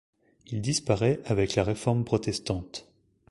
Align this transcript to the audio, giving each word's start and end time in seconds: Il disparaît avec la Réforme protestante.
Il 0.47 0.63
disparaît 0.63 1.19
avec 1.25 1.53
la 1.53 1.63
Réforme 1.63 2.03
protestante. 2.05 2.89